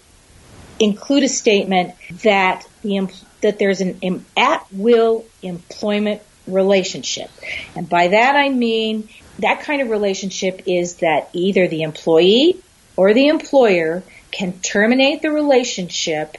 include 0.80 1.25
a 1.25 1.28
statement 1.28 1.94
that 2.23 2.66
the 2.82 3.08
that 3.42 3.58
there's 3.58 3.82
an 3.82 4.25
at 4.37 4.66
will 4.73 5.25
employment 5.42 6.23
relationship. 6.46 7.30
And 7.74 7.88
by 7.88 8.08
that 8.08 8.36
I 8.36 8.48
mean 8.48 9.08
that 9.38 9.62
kind 9.62 9.82
of 9.82 9.90
relationship 9.90 10.62
is 10.66 10.96
that 10.96 11.28
either 11.32 11.66
the 11.66 11.82
employee 11.82 12.58
or 12.96 13.14
the 13.14 13.28
employer 13.28 14.02
can 14.30 14.52
terminate 14.60 15.22
the 15.22 15.30
relationship, 15.30 16.36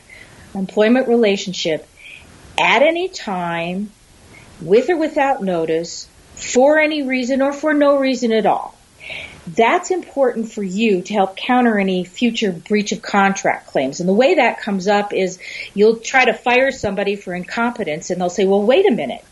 employment 0.54 1.08
relationship, 1.08 1.88
at 2.58 2.82
any 2.82 3.10
time, 3.10 3.92
with 4.62 4.90
or 4.90 4.98
without 4.98 5.44
notice, 5.44 6.08
for 6.36 6.80
any 6.80 7.04
reason 7.04 7.42
or 7.42 7.54
for 7.54 7.74
no 7.74 7.98
reason 7.98 8.32
at 8.32 8.46
all. 8.46 8.78
That's 9.48 9.92
important 9.92 10.52
for 10.52 10.64
you 10.64 11.02
to 11.04 11.14
help 11.14 11.38
counter 11.38 11.78
any 11.78 12.04
future 12.04 12.52
breach 12.52 12.92
of 12.92 13.02
contract 13.02 13.68
claims. 13.68 14.00
And 14.00 14.10
the 14.10 14.14
way 14.14 14.36
that 14.36 14.60
comes 14.60 14.88
up 14.88 15.14
is 15.14 15.38
you'll 15.74 15.98
try 15.98 16.26
to 16.26 16.34
fire 16.34 16.72
somebody 16.72 17.16
for 17.16 17.34
incompetence 17.34 18.10
and 18.10 18.20
they'll 18.20 18.30
say, 18.30 18.46
well, 18.46 18.64
wait 18.64 18.90
a 18.90 18.92
minute. 18.92 19.24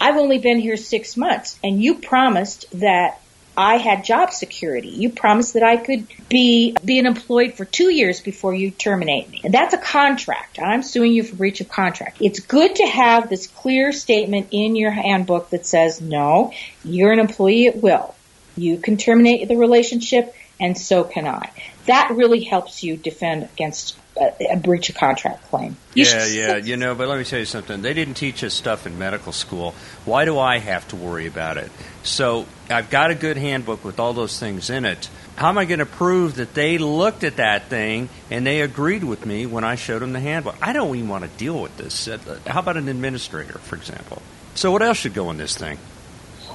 I've 0.00 0.16
only 0.16 0.38
been 0.38 0.58
here 0.58 0.76
six 0.76 1.16
months 1.16 1.58
and 1.62 1.82
you 1.82 1.96
promised 1.96 2.66
that 2.80 3.20
I 3.56 3.76
had 3.76 4.04
job 4.04 4.32
security. 4.32 4.88
You 4.88 5.10
promised 5.10 5.54
that 5.54 5.62
I 5.62 5.76
could 5.76 6.06
be 6.28 6.74
being 6.84 7.04
employed 7.04 7.54
for 7.54 7.64
two 7.64 7.92
years 7.92 8.20
before 8.20 8.54
you 8.54 8.70
terminate 8.70 9.28
me. 9.28 9.42
And 9.44 9.52
that's 9.52 9.74
a 9.74 9.78
contract. 9.78 10.58
I'm 10.58 10.82
suing 10.82 11.12
you 11.12 11.22
for 11.22 11.36
breach 11.36 11.60
of 11.60 11.68
contract. 11.68 12.18
It's 12.20 12.40
good 12.40 12.76
to 12.76 12.86
have 12.86 13.28
this 13.28 13.46
clear 13.46 13.92
statement 13.92 14.48
in 14.52 14.76
your 14.76 14.92
handbook 14.92 15.50
that 15.50 15.66
says, 15.66 16.00
no, 16.00 16.52
you're 16.84 17.12
an 17.12 17.18
employee 17.18 17.66
at 17.66 17.76
will. 17.76 18.14
You 18.56 18.78
can 18.78 18.96
terminate 18.96 19.46
the 19.48 19.56
relationship 19.56 20.34
and 20.60 20.76
so 20.76 21.04
can 21.04 21.26
I. 21.26 21.50
That 21.86 22.10
really 22.10 22.44
helps 22.44 22.82
you 22.84 22.96
defend 22.96 23.44
against 23.44 23.96
a, 24.16 24.52
a 24.52 24.56
breach 24.56 24.90
of 24.90 24.96
contract 24.96 25.44
claim. 25.50 25.76
You 25.94 26.04
yeah, 26.04 26.26
yeah, 26.26 26.56
you 26.56 26.76
know, 26.76 26.94
but 26.94 27.08
let 27.08 27.18
me 27.18 27.24
tell 27.24 27.38
you 27.38 27.44
something. 27.46 27.82
They 27.82 27.94
didn't 27.94 28.14
teach 28.14 28.44
us 28.44 28.54
stuff 28.54 28.86
in 28.86 28.98
medical 28.98 29.32
school. 29.32 29.74
Why 30.04 30.24
do 30.24 30.38
I 30.38 30.58
have 30.58 30.86
to 30.88 30.96
worry 30.96 31.26
about 31.26 31.56
it? 31.56 31.70
So 32.02 32.46
I've 32.68 32.90
got 32.90 33.10
a 33.10 33.14
good 33.14 33.36
handbook 33.36 33.84
with 33.84 33.98
all 33.98 34.12
those 34.12 34.38
things 34.38 34.70
in 34.70 34.84
it. 34.84 35.08
How 35.36 35.48
am 35.48 35.56
I 35.56 35.64
going 35.64 35.78
to 35.78 35.86
prove 35.86 36.34
that 36.36 36.52
they 36.52 36.76
looked 36.76 37.24
at 37.24 37.36
that 37.36 37.68
thing 37.68 38.10
and 38.30 38.46
they 38.46 38.60
agreed 38.60 39.04
with 39.04 39.24
me 39.24 39.46
when 39.46 39.64
I 39.64 39.74
showed 39.74 40.00
them 40.00 40.12
the 40.12 40.20
handbook? 40.20 40.56
I 40.60 40.74
don't 40.74 40.94
even 40.94 41.08
want 41.08 41.24
to 41.24 41.30
deal 41.38 41.60
with 41.62 41.76
this. 41.78 42.08
Uh, 42.08 42.18
how 42.46 42.60
about 42.60 42.76
an 42.76 42.88
administrator, 42.88 43.58
for 43.58 43.76
example? 43.76 44.20
So, 44.54 44.70
what 44.70 44.82
else 44.82 44.98
should 44.98 45.14
go 45.14 45.30
in 45.30 45.38
this 45.38 45.56
thing? 45.56 45.78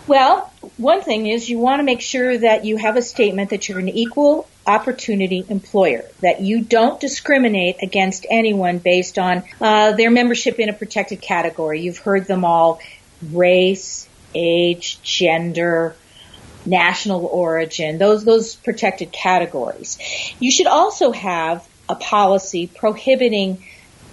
Well, 0.08 0.52
one 0.78 1.02
thing 1.02 1.26
is 1.26 1.50
you 1.50 1.58
want 1.58 1.80
to 1.80 1.84
make 1.84 2.02
sure 2.02 2.38
that 2.38 2.64
you 2.64 2.78
have 2.78 2.96
a 2.96 3.02
statement 3.02 3.50
that 3.50 3.68
you're 3.68 3.80
an 3.80 3.90
equal 3.90 4.48
opportunity 4.68 5.44
employer, 5.50 6.06
that 6.22 6.42
you 6.42 6.62
don't 6.62 7.00
discriminate 7.00 7.78
against 7.82 8.26
anyone 8.30 8.78
based 8.78 9.18
on 9.18 9.44
uh, 9.60 9.94
their 9.94 10.12
membership 10.12 10.60
in 10.60 10.70
a 10.70 10.74
protected 10.74 11.22
category. 11.22 11.82
You've 11.82 11.98
heard 11.98 12.28
them 12.28 12.46
all 12.46 12.80
race, 13.32 14.08
age, 14.36 15.02
gender, 15.02 15.96
national 16.66 17.26
origin, 17.26 17.98
those, 17.98 18.26
those 18.26 18.56
protected 18.56 19.12
categories. 19.12 19.98
You 20.40 20.52
should 20.52 20.68
also 20.68 21.12
have 21.12 21.68
a 21.90 21.96
policy 21.96 22.68
prohibiting 22.68 23.64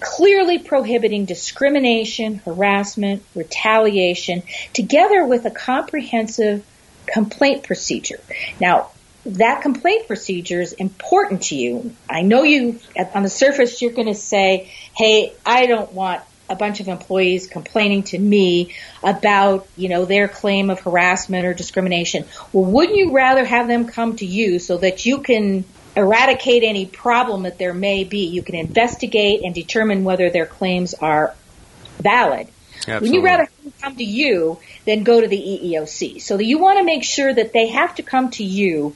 clearly 0.03 0.59
prohibiting 0.59 1.25
discrimination, 1.25 2.35
harassment, 2.35 3.23
retaliation, 3.33 4.43
together 4.73 5.25
with 5.25 5.45
a 5.45 5.51
comprehensive 5.51 6.65
complaint 7.07 7.63
procedure. 7.63 8.19
Now, 8.59 8.91
that 9.25 9.61
complaint 9.61 10.07
procedure 10.07 10.59
is 10.59 10.73
important 10.73 11.43
to 11.43 11.55
you. 11.55 11.95
I 12.09 12.21
know 12.21 12.43
you, 12.43 12.79
on 13.15 13.23
the 13.23 13.29
surface, 13.29 13.81
you're 13.81 13.93
going 13.93 14.07
to 14.07 14.15
say, 14.15 14.71
hey, 14.95 15.33
I 15.45 15.65
don't 15.65 15.93
want 15.93 16.21
a 16.49 16.55
bunch 16.55 16.81
of 16.81 16.89
employees 16.89 17.47
complaining 17.47 18.03
to 18.03 18.19
me 18.19 18.75
about, 19.01 19.65
you 19.77 19.87
know, 19.87 20.03
their 20.03 20.27
claim 20.27 20.69
of 20.69 20.81
harassment 20.81 21.45
or 21.45 21.53
discrimination. 21.53 22.25
Well, 22.51 22.65
wouldn't 22.65 22.97
you 22.97 23.13
rather 23.13 23.45
have 23.45 23.69
them 23.69 23.87
come 23.87 24.17
to 24.17 24.25
you 24.25 24.59
so 24.59 24.77
that 24.77 25.05
you 25.05 25.21
can 25.21 25.63
eradicate 25.95 26.63
any 26.63 26.85
problem 26.85 27.43
that 27.43 27.57
there 27.57 27.73
may 27.73 28.03
be? 28.03 28.25
You 28.25 28.41
can 28.43 28.55
investigate 28.55 29.41
and 29.43 29.53
determine 29.53 30.03
whether 30.03 30.29
their 30.29 30.45
claims 30.45 30.93
are 30.93 31.35
valid. 31.99 32.47
Absolutely. 32.87 33.09
Wouldn't 33.09 33.13
you 33.13 33.25
rather 33.25 33.49
come 33.81 33.95
to 33.95 34.03
you 34.03 34.59
than 34.85 35.03
go 35.03 35.21
to 35.21 35.27
the 35.27 35.37
EEOC? 35.37 36.21
So 36.21 36.37
you 36.39 36.57
want 36.57 36.79
to 36.79 36.83
make 36.83 37.03
sure 37.03 37.33
that 37.33 37.53
they 37.53 37.67
have 37.67 37.95
to 37.95 38.03
come 38.03 38.29
to 38.31 38.43
you 38.43 38.95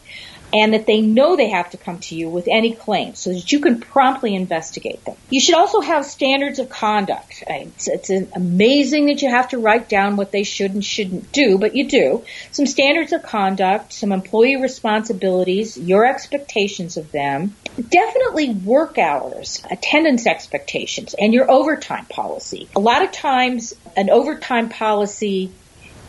and 0.57 0.73
that 0.73 0.87
they 0.87 1.01
know 1.01 1.35
they 1.35 1.49
have 1.49 1.69
to 1.69 1.77
come 1.77 1.99
to 1.99 2.15
you 2.15 2.29
with 2.29 2.47
any 2.49 2.73
claims 2.73 3.19
so 3.19 3.31
that 3.31 3.51
you 3.51 3.59
can 3.59 3.79
promptly 3.79 4.33
investigate 4.33 5.03
them. 5.05 5.15
You 5.29 5.39
should 5.39 5.55
also 5.55 5.81
have 5.81 6.03
standards 6.03 6.57
of 6.57 6.69
conduct. 6.69 7.43
It's, 7.47 7.87
it's 7.87 8.09
amazing 8.33 9.05
that 9.05 9.21
you 9.21 9.29
have 9.29 9.49
to 9.49 9.59
write 9.59 9.87
down 9.87 10.15
what 10.15 10.31
they 10.31 10.43
should 10.43 10.73
and 10.73 10.83
shouldn't 10.83 11.31
do, 11.31 11.59
but 11.59 11.75
you 11.75 11.87
do. 11.87 12.25
Some 12.51 12.65
standards 12.65 13.13
of 13.13 13.21
conduct, 13.21 13.93
some 13.93 14.11
employee 14.11 14.59
responsibilities, 14.59 15.77
your 15.77 16.05
expectations 16.05 16.97
of 16.97 17.11
them, 17.11 17.55
definitely 17.89 18.49
work 18.49 18.97
hours, 18.97 19.63
attendance 19.69 20.25
expectations, 20.25 21.13
and 21.19 21.33
your 21.33 21.49
overtime 21.51 22.05
policy. 22.05 22.67
A 22.75 22.79
lot 22.79 23.03
of 23.03 23.11
times 23.11 23.75
an 23.95 24.09
overtime 24.09 24.69
policy 24.69 25.51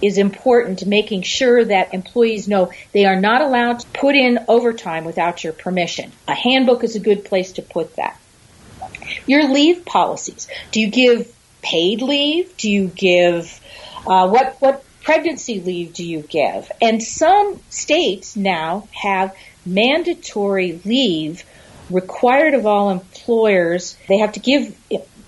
is 0.00 0.18
important 0.18 0.86
making 0.86 1.22
sure 1.22 1.64
that 1.64 1.94
employees 1.94 2.48
know 2.48 2.70
they 2.92 3.04
are 3.04 3.20
not 3.20 3.40
allowed 3.40 3.80
to 3.80 3.86
put 3.88 4.14
in 4.14 4.38
overtime 4.48 5.04
without 5.04 5.42
your 5.44 5.52
permission. 5.52 6.12
A 6.26 6.34
handbook 6.34 6.84
is 6.84 6.96
a 6.96 7.00
good 7.00 7.24
place 7.24 7.52
to 7.52 7.62
put 7.62 7.96
that. 7.96 8.18
Your 9.26 9.48
leave 9.48 9.84
policies. 9.84 10.48
Do 10.70 10.80
you 10.80 10.90
give 10.90 11.34
paid 11.62 12.02
leave? 12.02 12.56
Do 12.56 12.70
you 12.70 12.88
give 12.88 13.60
uh, 14.06 14.28
what 14.28 14.56
what 14.60 14.84
pregnancy 15.02 15.60
leave 15.60 15.94
do 15.94 16.04
you 16.04 16.20
give? 16.20 16.70
And 16.80 17.02
some 17.02 17.60
states 17.70 18.36
now 18.36 18.88
have 18.92 19.34
mandatory 19.64 20.80
leave 20.84 21.44
required 21.90 22.54
of 22.54 22.66
all 22.66 22.90
employers. 22.90 23.96
They 24.08 24.18
have 24.18 24.32
to 24.32 24.40
give 24.40 24.76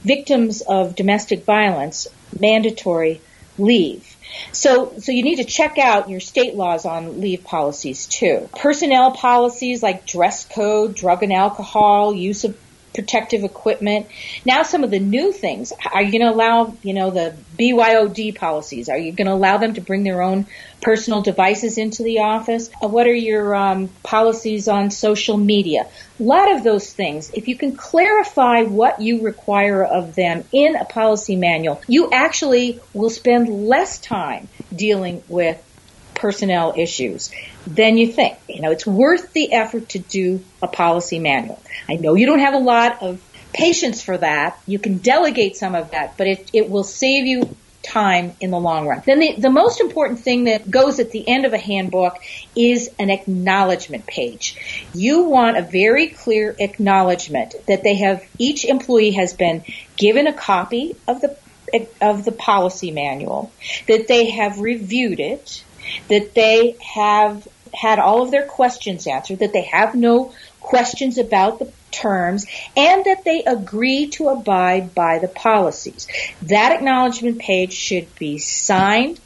victims 0.02 0.62
of 0.62 0.94
domestic 0.94 1.44
violence 1.44 2.06
mandatory 2.38 3.20
leave. 3.58 4.16
So, 4.52 4.94
so 4.98 5.12
you 5.12 5.22
need 5.22 5.36
to 5.36 5.44
check 5.44 5.78
out 5.78 6.08
your 6.08 6.20
state 6.20 6.54
laws 6.54 6.84
on 6.84 7.20
leave 7.20 7.44
policies 7.44 8.06
too. 8.06 8.48
Personnel 8.56 9.12
policies 9.12 9.82
like 9.82 10.06
dress 10.06 10.44
code, 10.44 10.94
drug 10.94 11.22
and 11.22 11.32
alcohol, 11.32 12.14
use 12.14 12.44
of 12.44 12.56
protective 12.94 13.44
equipment. 13.44 14.06
Now 14.44 14.62
some 14.62 14.84
of 14.84 14.90
the 14.90 14.98
new 14.98 15.32
things. 15.32 15.72
Are 15.92 16.02
you 16.02 16.10
going 16.10 16.22
to 16.22 16.30
allow, 16.30 16.76
you 16.82 16.94
know, 16.94 17.10
the 17.10 17.36
BYOD 17.58 18.36
policies? 18.36 18.88
Are 18.88 18.98
you 18.98 19.12
going 19.12 19.26
to 19.26 19.32
allow 19.32 19.58
them 19.58 19.74
to 19.74 19.80
bring 19.80 20.02
their 20.02 20.22
own 20.22 20.46
personal 20.80 21.22
devices 21.22 21.78
into 21.78 22.02
the 22.02 22.20
office? 22.20 22.70
Uh, 22.82 22.88
what 22.88 23.06
are 23.06 23.14
your 23.14 23.54
um, 23.54 23.88
policies 24.02 24.68
on 24.68 24.90
social 24.90 25.36
media? 25.36 25.86
A 26.18 26.22
lot 26.22 26.54
of 26.54 26.64
those 26.64 26.92
things. 26.92 27.30
If 27.34 27.48
you 27.48 27.56
can 27.56 27.76
clarify 27.76 28.62
what 28.62 29.00
you 29.00 29.22
require 29.22 29.84
of 29.84 30.14
them 30.14 30.44
in 30.52 30.76
a 30.76 30.84
policy 30.84 31.36
manual, 31.36 31.80
you 31.86 32.10
actually 32.12 32.80
will 32.92 33.10
spend 33.10 33.48
less 33.48 33.98
time 33.98 34.48
dealing 34.74 35.22
with 35.28 35.62
personnel 36.20 36.74
issues 36.76 37.30
than 37.66 37.96
you 37.96 38.12
think. 38.12 38.36
You 38.48 38.60
know, 38.60 38.70
it's 38.70 38.86
worth 38.86 39.32
the 39.32 39.52
effort 39.52 39.90
to 39.90 39.98
do 39.98 40.44
a 40.62 40.68
policy 40.68 41.18
manual. 41.18 41.60
I 41.88 41.94
know 41.94 42.14
you 42.14 42.26
don't 42.26 42.40
have 42.40 42.54
a 42.54 42.58
lot 42.58 43.02
of 43.02 43.20
patience 43.52 44.02
for 44.02 44.16
that. 44.18 44.60
You 44.66 44.78
can 44.78 44.98
delegate 44.98 45.56
some 45.56 45.74
of 45.74 45.90
that, 45.92 46.16
but 46.18 46.26
it, 46.26 46.50
it 46.52 46.70
will 46.70 46.84
save 46.84 47.26
you 47.26 47.56
time 47.82 48.34
in 48.40 48.50
the 48.50 48.60
long 48.60 48.86
run. 48.86 49.02
Then 49.06 49.20
the, 49.20 49.34
the 49.38 49.50
most 49.50 49.80
important 49.80 50.20
thing 50.20 50.44
that 50.44 50.70
goes 50.70 51.00
at 51.00 51.10
the 51.10 51.26
end 51.26 51.46
of 51.46 51.54
a 51.54 51.58
handbook 51.58 52.18
is 52.54 52.90
an 52.98 53.08
acknowledgement 53.08 54.06
page. 54.06 54.86
You 54.94 55.22
want 55.24 55.56
a 55.56 55.62
very 55.62 56.08
clear 56.08 56.54
acknowledgement 56.58 57.54
that 57.66 57.82
they 57.82 57.96
have, 57.96 58.22
each 58.38 58.66
employee 58.66 59.12
has 59.12 59.32
been 59.32 59.64
given 59.96 60.26
a 60.26 60.34
copy 60.34 60.94
of 61.08 61.22
the 61.22 61.36
of 62.00 62.24
the 62.24 62.32
policy 62.32 62.90
manual, 62.90 63.52
that 63.86 64.08
they 64.08 64.30
have 64.30 64.58
reviewed 64.58 65.20
it, 65.20 65.62
that 66.08 66.34
they 66.34 66.76
have 66.94 67.46
had 67.72 67.98
all 67.98 68.22
of 68.22 68.30
their 68.30 68.46
questions 68.46 69.06
answered, 69.06 69.38
that 69.40 69.52
they 69.52 69.62
have 69.62 69.94
no 69.94 70.32
questions 70.60 71.18
about 71.18 71.58
the 71.58 71.70
terms, 71.90 72.46
and 72.76 73.04
that 73.04 73.24
they 73.24 73.42
agree 73.44 74.08
to 74.08 74.28
abide 74.28 74.94
by 74.94 75.18
the 75.18 75.28
policies. 75.28 76.06
That 76.42 76.72
acknowledgement 76.72 77.38
page 77.38 77.72
should 77.72 78.14
be 78.16 78.38
signed 78.38 79.20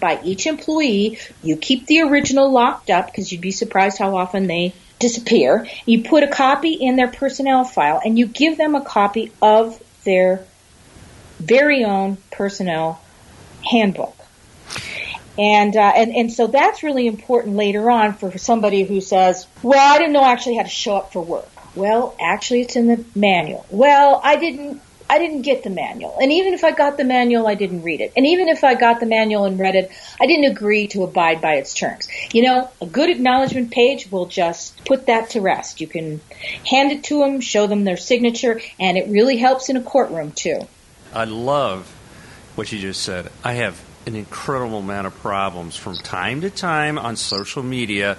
by 0.00 0.20
each 0.22 0.46
employee. 0.46 1.18
You 1.42 1.56
keep 1.56 1.86
the 1.86 2.02
original 2.02 2.50
locked 2.50 2.90
up 2.90 3.06
because 3.06 3.32
you'd 3.32 3.40
be 3.40 3.50
surprised 3.50 3.98
how 3.98 4.16
often 4.16 4.46
they 4.46 4.74
disappear. 4.98 5.66
You 5.86 6.02
put 6.04 6.22
a 6.22 6.28
copy 6.28 6.74
in 6.74 6.96
their 6.96 7.08
personnel 7.08 7.64
file 7.64 8.00
and 8.04 8.18
you 8.18 8.26
give 8.26 8.56
them 8.56 8.74
a 8.74 8.84
copy 8.84 9.32
of 9.42 9.82
their 10.04 10.44
very 11.38 11.84
own 11.84 12.18
personnel 12.30 13.00
handbook. 13.70 14.16
And, 15.38 15.76
uh, 15.76 15.92
and 15.96 16.14
and 16.14 16.32
so 16.32 16.46
that's 16.46 16.82
really 16.82 17.06
important 17.06 17.56
later 17.56 17.90
on 17.90 18.14
for 18.14 18.38
somebody 18.38 18.84
who 18.84 19.00
says, 19.00 19.46
"Well, 19.62 19.94
I 19.94 19.98
didn't 19.98 20.12
know 20.12 20.24
actually 20.24 20.56
how 20.56 20.62
to 20.62 20.68
show 20.68 20.96
up 20.96 21.12
for 21.12 21.22
work." 21.22 21.48
Well, 21.74 22.14
actually, 22.20 22.60
it's 22.60 22.76
in 22.76 22.86
the 22.86 23.04
manual. 23.16 23.66
Well, 23.70 24.20
I 24.22 24.36
didn't 24.36 24.80
I 25.08 25.18
didn't 25.18 25.42
get 25.42 25.62
the 25.62 25.70
manual. 25.70 26.16
And 26.20 26.32
even 26.32 26.54
if 26.54 26.64
I 26.64 26.72
got 26.72 26.96
the 26.96 27.04
manual, 27.04 27.46
I 27.46 27.54
didn't 27.54 27.82
read 27.82 28.00
it. 28.00 28.12
And 28.16 28.26
even 28.26 28.48
if 28.48 28.64
I 28.64 28.74
got 28.74 29.00
the 29.00 29.06
manual 29.06 29.44
and 29.44 29.58
read 29.58 29.74
it, 29.74 29.90
I 30.18 30.26
didn't 30.26 30.50
agree 30.50 30.86
to 30.88 31.04
abide 31.04 31.40
by 31.40 31.54
its 31.54 31.74
terms. 31.74 32.08
You 32.32 32.42
know, 32.42 32.70
a 32.80 32.86
good 32.86 33.10
acknowledgement 33.10 33.70
page 33.70 34.10
will 34.10 34.26
just 34.26 34.84
put 34.84 35.06
that 35.06 35.30
to 35.30 35.40
rest. 35.40 35.80
You 35.80 35.86
can 35.86 36.20
hand 36.68 36.92
it 36.92 37.04
to 37.04 37.18
them, 37.18 37.40
show 37.40 37.66
them 37.66 37.84
their 37.84 37.98
signature, 37.98 38.60
and 38.80 38.96
it 38.96 39.08
really 39.08 39.36
helps 39.36 39.68
in 39.68 39.76
a 39.76 39.82
courtroom 39.82 40.32
too. 40.32 40.66
I 41.12 41.24
love 41.24 41.86
what 42.54 42.72
you 42.72 42.78
just 42.78 43.02
said. 43.02 43.30
I 43.44 43.54
have 43.54 43.83
an 44.06 44.14
incredible 44.14 44.78
amount 44.78 45.06
of 45.06 45.14
problems 45.20 45.76
from 45.76 45.96
time 45.96 46.42
to 46.42 46.50
time 46.50 46.98
on 46.98 47.16
social 47.16 47.62
media. 47.62 48.16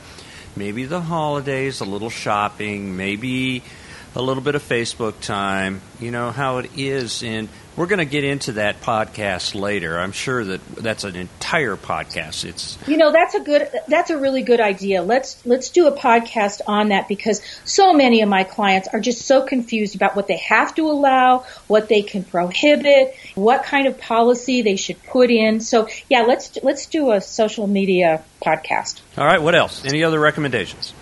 Maybe 0.56 0.86
the 0.86 1.02
holidays, 1.02 1.82
a 1.82 1.86
little 1.86 2.10
shopping, 2.10 2.96
maybe 2.96 3.62
a 4.16 4.22
little 4.22 4.44
bit 4.44 4.56
of 4.56 4.64
Facebook 4.64 5.20
time. 5.20 5.82
You 6.00 6.12
know 6.12 6.32
how 6.32 6.60
it 6.60 6.72
is 6.78 7.24
And 7.24 7.50
we're 7.76 7.88
going 7.88 8.00
to 8.00 8.06
get 8.06 8.24
into 8.24 8.54
that 8.54 8.82
podcast 8.82 9.54
later. 9.54 10.00
I'm 10.00 10.14
sure 10.14 10.44
that 10.46 10.66
that's 10.76 11.04
an 11.04 11.16
entire 11.16 11.76
podcast. 11.76 12.46
It's 12.46 12.78
you 12.88 12.96
know 12.96 13.12
that's 13.12 13.36
a 13.36 13.42
good 13.42 13.70
that's 13.88 14.10
a 14.10 14.18
really 14.18 14.44
good 14.44 14.62
idea. 14.62 15.02
Let's 15.02 15.46
let's 15.46 15.70
do 15.70 15.88
a 15.88 15.92
podcast 15.92 16.62
on 16.68 16.90
that 16.90 17.08
because 17.08 17.42
so 17.66 17.94
many 17.94 18.22
of 18.22 18.30
my 18.30 18.46
clients 18.46 18.88
are 18.94 19.02
just 19.02 19.26
so 19.26 19.42
confused 19.42 19.96
about 19.96 20.16
what 20.16 20.28
they 20.28 20.38
have 20.38 20.74
to 20.76 20.90
allow, 20.90 21.46
what 21.68 21.90
they 21.90 22.02
can 22.02 22.24
prohibit, 22.24 23.16
what 23.36 23.64
kind 23.64 23.88
of 23.88 24.00
policy 24.00 24.62
they 24.62 24.76
should 24.76 25.02
put 25.04 25.30
in. 25.30 25.60
So 25.60 25.88
yeah, 26.10 26.22
let's 26.22 26.58
let's 26.64 26.88
do 26.88 27.12
a 27.12 27.22
social 27.22 27.68
media 27.68 28.24
podcast. 28.42 29.02
All 29.18 29.26
right. 29.26 29.42
What 29.42 29.56
else? 29.56 29.86
Any 29.86 30.04
other 30.04 30.20
recommendations? 30.20 30.94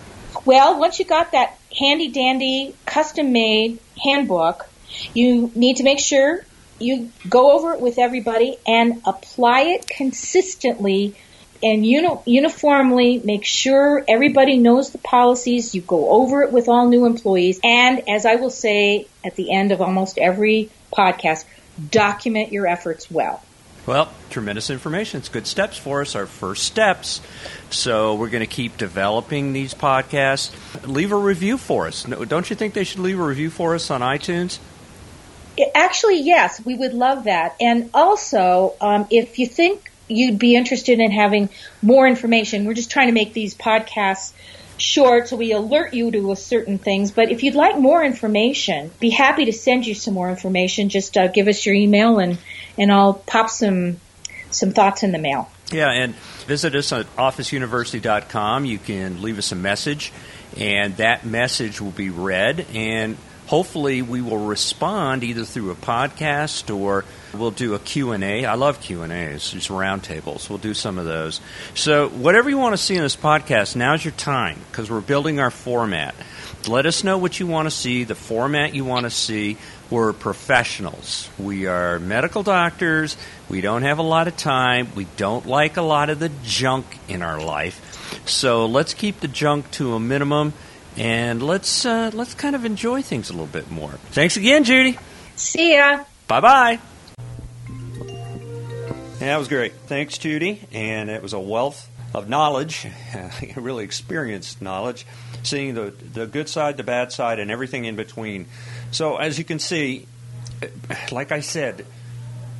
Well, 0.44 0.78
once 0.78 0.98
you 0.98 1.04
got 1.04 1.32
that 1.32 1.56
handy 1.76 2.08
dandy 2.08 2.74
custom 2.86 3.32
made 3.32 3.78
handbook, 4.02 4.68
you 5.14 5.50
need 5.54 5.76
to 5.76 5.84
make 5.84 6.00
sure 6.00 6.44
you 6.78 7.10
go 7.28 7.52
over 7.52 7.72
it 7.72 7.80
with 7.80 7.98
everybody 7.98 8.58
and 8.66 9.00
apply 9.06 9.62
it 9.62 9.86
consistently 9.86 11.14
and 11.62 11.86
uni- 11.86 12.18
uniformly 12.26 13.22
make 13.24 13.44
sure 13.44 14.04
everybody 14.06 14.58
knows 14.58 14.90
the 14.90 14.98
policies. 14.98 15.74
You 15.74 15.80
go 15.80 16.10
over 16.10 16.42
it 16.42 16.52
with 16.52 16.68
all 16.68 16.88
new 16.88 17.06
employees. 17.06 17.58
And 17.64 18.06
as 18.08 18.26
I 18.26 18.34
will 18.34 18.50
say 18.50 19.06
at 19.24 19.34
the 19.36 19.52
end 19.52 19.72
of 19.72 19.80
almost 19.80 20.18
every 20.18 20.68
podcast, 20.92 21.44
document 21.90 22.52
your 22.52 22.66
efforts 22.66 23.10
well. 23.10 23.42
Well, 23.86 24.10
tremendous 24.30 24.70
information. 24.70 25.18
It's 25.18 25.28
good 25.28 25.46
steps 25.46 25.76
for 25.76 26.00
us, 26.00 26.14
our 26.14 26.26
first 26.26 26.64
steps. 26.64 27.20
So 27.68 28.14
we're 28.14 28.30
going 28.30 28.40
to 28.40 28.46
keep 28.46 28.78
developing 28.78 29.52
these 29.52 29.74
podcasts. 29.74 30.50
Leave 30.86 31.12
a 31.12 31.16
review 31.16 31.58
for 31.58 31.86
us. 31.86 32.04
Don't 32.04 32.48
you 32.48 32.56
think 32.56 32.72
they 32.72 32.84
should 32.84 33.00
leave 33.00 33.20
a 33.20 33.24
review 33.24 33.50
for 33.50 33.74
us 33.74 33.90
on 33.90 34.00
iTunes? 34.00 34.58
Actually, 35.74 36.20
yes, 36.22 36.64
we 36.64 36.74
would 36.74 36.94
love 36.94 37.24
that. 37.24 37.56
And 37.60 37.90
also, 37.92 38.74
um, 38.80 39.06
if 39.10 39.38
you 39.38 39.46
think 39.46 39.92
you'd 40.08 40.38
be 40.38 40.56
interested 40.56 40.98
in 40.98 41.10
having 41.10 41.50
more 41.82 42.08
information, 42.08 42.64
we're 42.64 42.74
just 42.74 42.90
trying 42.90 43.08
to 43.08 43.12
make 43.12 43.34
these 43.34 43.54
podcasts 43.54 44.32
short 44.76 45.28
so 45.28 45.36
we 45.36 45.52
alert 45.52 45.94
you 45.94 46.10
to 46.10 46.34
certain 46.34 46.78
things. 46.78 47.10
But 47.10 47.30
if 47.30 47.42
you'd 47.42 47.54
like 47.54 47.78
more 47.78 48.02
information, 48.02 48.90
be 49.00 49.10
happy 49.10 49.46
to 49.46 49.52
send 49.52 49.86
you 49.86 49.94
some 49.94 50.14
more 50.14 50.30
information. 50.30 50.88
Just 50.88 51.16
uh, 51.16 51.28
give 51.28 51.48
us 51.48 51.64
your 51.64 51.74
email 51.74 52.18
and, 52.18 52.38
and 52.78 52.92
I'll 52.92 53.14
pop 53.14 53.50
some 53.50 53.98
some 54.50 54.70
thoughts 54.70 55.02
in 55.02 55.12
the 55.12 55.18
mail. 55.18 55.50
Yeah, 55.72 55.90
and 55.90 56.14
visit 56.46 56.74
us 56.74 56.92
at 56.92 57.06
officeuniversity.com. 57.16 58.64
You 58.64 58.78
can 58.78 59.22
leave 59.22 59.38
us 59.38 59.50
a 59.50 59.56
message, 59.56 60.12
and 60.56 60.96
that 60.98 61.26
message 61.26 61.80
will 61.80 61.90
be 61.90 62.10
read 62.10 62.66
and 62.72 63.16
hopefully 63.46 64.02
we 64.02 64.20
will 64.20 64.38
respond 64.38 65.22
either 65.22 65.44
through 65.44 65.70
a 65.70 65.74
podcast 65.74 66.74
or 66.74 67.04
we'll 67.32 67.50
do 67.50 67.74
a 67.74 67.78
q&a 67.78 68.44
i 68.44 68.54
love 68.54 68.80
q&as 68.80 69.50
just 69.50 69.68
roundtables. 69.68 70.48
We'll 70.48 70.58
do 70.58 70.74
some 70.74 70.98
of 70.98 71.04
those. 71.04 71.40
So 71.74 72.08
whatever 72.08 72.48
you 72.48 72.58
want 72.58 72.74
to 72.74 72.82
see 72.82 72.96
in 72.96 73.02
this 73.02 73.16
podcast 73.16 73.76
now's 73.76 74.04
your 74.04 74.12
time 74.12 74.58
because 74.70 74.90
we're 74.90 75.00
building 75.00 75.40
our 75.40 75.50
format. 75.50 76.14
Let 76.66 76.86
us 76.86 77.04
know 77.04 77.18
what 77.18 77.38
you 77.38 77.46
want 77.46 77.66
to 77.66 77.70
see 77.70 78.04
the 78.04 78.14
format 78.14 78.74
you 78.74 78.86
want 78.86 79.04
to 79.04 79.10
see. 79.10 79.58
We're 79.90 80.14
professionals. 80.14 81.28
We 81.38 81.66
are 81.66 81.98
medical 81.98 82.42
doctors. 82.42 83.18
We 83.50 83.60
don't 83.60 83.82
have 83.82 83.98
a 83.98 84.02
lot 84.02 84.28
of 84.28 84.36
time. 84.38 84.88
We 84.96 85.06
don't 85.18 85.46
like 85.46 85.76
a 85.76 85.82
lot 85.82 86.08
of 86.08 86.20
the 86.20 86.30
junk 86.42 86.86
in 87.06 87.20
our 87.20 87.38
life. 87.38 88.22
So 88.26 88.64
let's 88.64 88.94
keep 88.94 89.20
the 89.20 89.28
junk 89.28 89.70
to 89.72 89.92
a 89.92 90.00
minimum 90.00 90.54
and 90.96 91.42
let's 91.42 91.84
uh, 91.84 92.10
let's 92.14 92.34
kind 92.34 92.54
of 92.54 92.64
enjoy 92.64 93.02
things 93.02 93.30
a 93.30 93.32
little 93.32 93.46
bit 93.46 93.70
more. 93.70 93.90
Thanks 93.90 94.36
again, 94.36 94.64
Judy. 94.64 94.98
See 95.36 95.76
ya. 95.76 96.04
Bye 96.28 96.40
bye. 96.40 96.78
Yeah, 99.20 99.30
that 99.30 99.38
was 99.38 99.48
great. 99.48 99.72
Thanks, 99.86 100.18
Judy. 100.18 100.60
And 100.72 101.08
it 101.10 101.22
was 101.22 101.32
a 101.32 101.40
wealth 101.40 101.88
of 102.14 102.28
knowledge, 102.28 102.86
really 103.56 103.84
experienced 103.84 104.62
knowledge, 104.62 105.06
seeing 105.42 105.74
the 105.74 105.90
the 106.12 106.26
good 106.26 106.48
side, 106.48 106.76
the 106.76 106.84
bad 106.84 107.10
side, 107.10 107.38
and 107.38 107.50
everything 107.50 107.84
in 107.84 107.96
between. 107.96 108.46
So, 108.90 109.16
as 109.16 109.38
you 109.38 109.44
can 109.44 109.58
see, 109.58 110.06
like 111.10 111.32
I 111.32 111.40
said, 111.40 111.86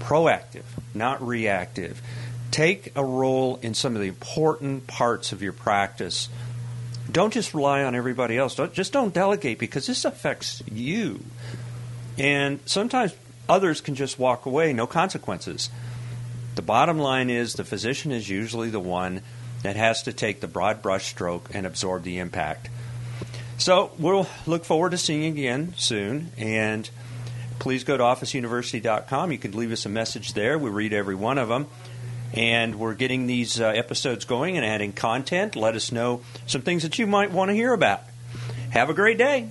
proactive, 0.00 0.64
not 0.94 1.26
reactive. 1.26 2.02
Take 2.50 2.92
a 2.94 3.04
role 3.04 3.58
in 3.62 3.74
some 3.74 3.96
of 3.96 4.02
the 4.02 4.08
important 4.08 4.86
parts 4.86 5.32
of 5.32 5.42
your 5.42 5.52
practice 5.52 6.28
don't 7.10 7.32
just 7.32 7.54
rely 7.54 7.84
on 7.84 7.94
everybody 7.94 8.38
else. 8.38 8.54
Don't, 8.54 8.72
just 8.72 8.92
don't 8.92 9.12
delegate 9.12 9.58
because 9.58 9.86
this 9.86 10.04
affects 10.04 10.62
you. 10.70 11.20
And 12.18 12.60
sometimes 12.64 13.14
others 13.48 13.80
can 13.80 13.94
just 13.94 14.18
walk 14.18 14.46
away, 14.46 14.72
no 14.72 14.86
consequences. 14.86 15.70
The 16.54 16.62
bottom 16.62 16.98
line 16.98 17.30
is 17.30 17.54
the 17.54 17.64
physician 17.64 18.12
is 18.12 18.28
usually 18.28 18.70
the 18.70 18.80
one 18.80 19.22
that 19.62 19.76
has 19.76 20.02
to 20.04 20.12
take 20.12 20.40
the 20.40 20.48
broad 20.48 20.82
brush 20.82 21.06
stroke 21.06 21.50
and 21.52 21.66
absorb 21.66 22.04
the 22.04 22.18
impact. 22.18 22.68
So 23.58 23.92
we'll 23.98 24.28
look 24.46 24.64
forward 24.64 24.90
to 24.90 24.98
seeing 24.98 25.22
you 25.22 25.30
again 25.30 25.74
soon. 25.76 26.30
And 26.36 26.88
please 27.58 27.84
go 27.84 27.96
to 27.96 28.02
officeuniversity.com. 28.02 29.32
You 29.32 29.38
can 29.38 29.52
leave 29.52 29.72
us 29.72 29.86
a 29.86 29.88
message 29.88 30.34
there. 30.34 30.58
We 30.58 30.70
read 30.70 30.92
every 30.92 31.14
one 31.14 31.38
of 31.38 31.48
them 31.48 31.66
and 32.34 32.74
we're 32.74 32.94
getting 32.94 33.26
these 33.26 33.60
uh, 33.60 33.66
episodes 33.66 34.24
going 34.24 34.56
and 34.56 34.66
adding 34.66 34.92
content. 34.92 35.54
Let 35.54 35.76
us 35.76 35.92
know 35.92 36.20
some 36.46 36.62
things 36.62 36.82
that 36.82 36.98
you 36.98 37.06
might 37.06 37.30
want 37.30 37.50
to 37.50 37.54
hear 37.54 37.72
about. 37.72 38.02
Have 38.70 38.90
a 38.90 38.94
great 38.94 39.18
day. 39.18 39.48